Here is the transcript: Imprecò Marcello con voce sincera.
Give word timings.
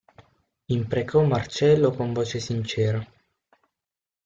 Imprecò 0.65 1.21
Marcello 1.23 1.91
con 1.91 2.11
voce 2.11 2.39
sincera. 2.39 3.05